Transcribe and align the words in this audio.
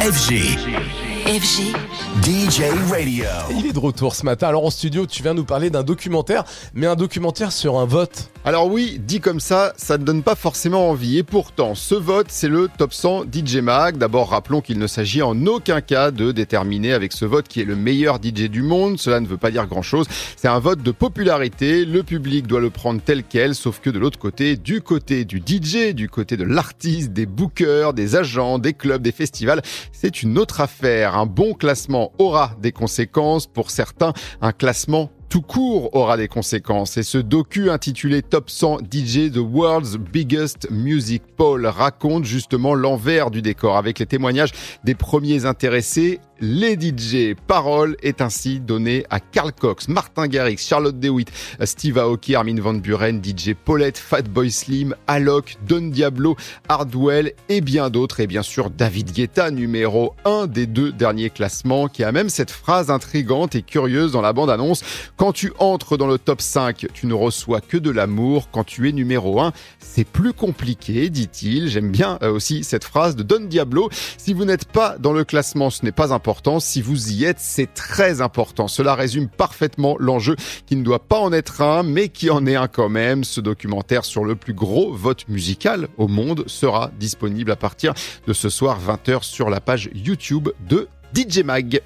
FG. 0.00 1.17
FG. 1.28 1.74
DJ 2.22 2.62
Radio. 2.90 3.24
Il 3.50 3.66
est 3.66 3.72
de 3.74 3.78
retour 3.78 4.14
ce 4.14 4.24
matin. 4.24 4.48
Alors 4.48 4.64
en 4.64 4.70
studio, 4.70 5.04
tu 5.04 5.22
viens 5.22 5.34
nous 5.34 5.44
parler 5.44 5.68
d'un 5.68 5.82
documentaire, 5.82 6.44
mais 6.72 6.86
un 6.86 6.96
documentaire 6.96 7.52
sur 7.52 7.78
un 7.78 7.84
vote. 7.84 8.30
Alors 8.46 8.68
oui, 8.68 8.98
dit 8.98 9.20
comme 9.20 9.38
ça, 9.38 9.74
ça 9.76 9.98
ne 9.98 10.04
donne 10.04 10.22
pas 10.22 10.34
forcément 10.34 10.88
envie. 10.88 11.18
Et 11.18 11.22
pourtant, 11.22 11.74
ce 11.74 11.94
vote, 11.94 12.28
c'est 12.30 12.48
le 12.48 12.70
top 12.78 12.94
100 12.94 13.24
DJ 13.30 13.56
Mag. 13.56 13.98
D'abord, 13.98 14.30
rappelons 14.30 14.62
qu'il 14.62 14.78
ne 14.78 14.86
s'agit 14.86 15.20
en 15.20 15.44
aucun 15.44 15.82
cas 15.82 16.10
de 16.10 16.32
déterminer 16.32 16.94
avec 16.94 17.12
ce 17.12 17.26
vote 17.26 17.46
qui 17.46 17.60
est 17.60 17.66
le 17.66 17.76
meilleur 17.76 18.16
DJ 18.16 18.48
du 18.48 18.62
monde. 18.62 18.98
Cela 18.98 19.20
ne 19.20 19.26
veut 19.26 19.36
pas 19.36 19.50
dire 19.50 19.66
grand-chose. 19.66 20.06
C'est 20.36 20.48
un 20.48 20.60
vote 20.60 20.82
de 20.82 20.92
popularité. 20.92 21.84
Le 21.84 22.02
public 22.02 22.46
doit 22.46 22.60
le 22.60 22.70
prendre 22.70 23.02
tel 23.04 23.22
quel, 23.22 23.54
sauf 23.54 23.80
que 23.80 23.90
de 23.90 23.98
l'autre 23.98 24.18
côté, 24.18 24.56
du 24.56 24.80
côté 24.80 25.26
du 25.26 25.42
DJ, 25.46 25.92
du 25.92 26.08
côté 26.08 26.38
de 26.38 26.44
l'artiste, 26.44 27.12
des 27.12 27.26
bookers, 27.26 27.92
des 27.92 28.16
agents, 28.16 28.58
des 28.58 28.72
clubs, 28.72 29.02
des 29.02 29.12
festivals, 29.12 29.60
c'est 29.92 30.22
une 30.22 30.38
autre 30.38 30.62
affaire. 30.62 31.17
Un 31.18 31.26
bon 31.26 31.52
classement 31.52 32.12
aura 32.18 32.52
des 32.62 32.70
conséquences. 32.70 33.48
Pour 33.48 33.72
certains, 33.72 34.12
un 34.40 34.52
classement 34.52 35.10
tout 35.28 35.42
court 35.42 35.92
aura 35.96 36.16
des 36.16 36.28
conséquences. 36.28 36.96
Et 36.96 37.02
ce 37.02 37.18
docu 37.18 37.70
intitulé 37.70 38.22
Top 38.22 38.48
100 38.48 38.78
DJ 38.90 39.32
The 39.32 39.38
World's 39.38 39.96
Biggest 39.96 40.70
Music 40.70 41.24
Poll 41.36 41.66
raconte 41.66 42.24
justement 42.24 42.74
l'envers 42.74 43.32
du 43.32 43.42
décor 43.42 43.76
avec 43.76 43.98
les 43.98 44.06
témoignages 44.06 44.52
des 44.84 44.94
premiers 44.94 45.44
intéressés 45.44 46.20
les 46.40 46.74
DJ. 46.74 47.34
Parole 47.46 47.96
est 48.02 48.20
ainsi 48.20 48.60
donnée 48.60 49.04
à 49.10 49.20
Carl 49.20 49.52
Cox, 49.52 49.88
Martin 49.88 50.26
Garrix, 50.26 50.58
Charlotte 50.58 50.98
DeWitt, 50.98 51.30
Steve 51.64 51.98
Aoki, 51.98 52.34
Armin 52.34 52.60
Van 52.60 52.74
Buren, 52.74 53.20
DJ 53.22 53.54
Paulette, 53.54 53.98
Fatboy 53.98 54.50
Slim, 54.50 54.94
Alok, 55.06 55.56
Don 55.66 55.88
Diablo, 55.88 56.36
Hardwell 56.68 57.32
et 57.48 57.60
bien 57.60 57.90
d'autres. 57.90 58.20
Et 58.20 58.26
bien 58.26 58.42
sûr 58.42 58.70
David 58.70 59.12
Guetta, 59.12 59.50
numéro 59.50 60.14
1 60.24 60.46
des 60.46 60.66
deux 60.66 60.92
derniers 60.92 61.30
classements, 61.30 61.88
qui 61.88 62.04
a 62.04 62.12
même 62.12 62.28
cette 62.28 62.50
phrase 62.50 62.90
intrigante 62.90 63.54
et 63.54 63.62
curieuse 63.62 64.12
dans 64.12 64.22
la 64.22 64.32
bande-annonce. 64.32 64.82
Quand 65.16 65.32
tu 65.32 65.52
entres 65.58 65.96
dans 65.96 66.06
le 66.06 66.18
top 66.18 66.40
5, 66.40 66.86
tu 66.92 67.06
ne 67.06 67.14
reçois 67.14 67.60
que 67.60 67.76
de 67.76 67.90
l'amour. 67.90 68.50
Quand 68.50 68.64
tu 68.64 68.88
es 68.88 68.92
numéro 68.92 69.40
1, 69.40 69.52
c'est 69.78 70.04
plus 70.04 70.32
compliqué, 70.32 71.10
dit-il. 71.10 71.68
J'aime 71.68 71.90
bien 71.90 72.18
euh, 72.22 72.32
aussi 72.32 72.64
cette 72.64 72.84
phrase 72.84 73.16
de 73.16 73.22
Don 73.22 73.40
Diablo. 73.40 73.88
Si 74.16 74.32
vous 74.32 74.44
n'êtes 74.44 74.66
pas 74.66 74.96
dans 74.98 75.12
le 75.12 75.24
classement, 75.24 75.70
ce 75.70 75.84
n'est 75.84 75.92
pas 75.92 76.12
si 76.60 76.82
vous 76.82 77.12
y 77.12 77.24
êtes, 77.24 77.38
c'est 77.40 77.72
très 77.72 78.20
important. 78.20 78.68
Cela 78.68 78.94
résume 78.94 79.28
parfaitement 79.28 79.96
l'enjeu 79.98 80.36
qui 80.66 80.76
ne 80.76 80.82
doit 80.82 80.98
pas 80.98 81.18
en 81.18 81.32
être 81.32 81.62
un, 81.62 81.82
mais 81.82 82.08
qui 82.08 82.30
en 82.30 82.46
est 82.46 82.54
un 82.54 82.68
quand 82.68 82.88
même. 82.88 83.24
Ce 83.24 83.40
documentaire 83.40 84.04
sur 84.04 84.24
le 84.24 84.36
plus 84.36 84.52
gros 84.52 84.92
vote 84.92 85.26
musical 85.28 85.88
au 85.96 86.06
monde 86.06 86.44
sera 86.46 86.90
disponible 86.98 87.50
à 87.50 87.56
partir 87.56 87.94
de 88.26 88.32
ce 88.32 88.48
soir 88.50 88.78
20h 88.80 89.22
sur 89.22 89.48
la 89.48 89.60
page 89.60 89.90
YouTube 89.94 90.50
de 90.68 90.88
DJ 91.14 91.38
Mag. 91.44 91.80